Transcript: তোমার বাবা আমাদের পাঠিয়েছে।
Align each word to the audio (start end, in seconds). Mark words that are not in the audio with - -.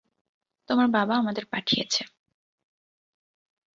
তোমার 0.69 0.87
বাবা 0.87 1.13
আমাদের 1.15 1.45
পাঠিয়েছে। 1.45 2.01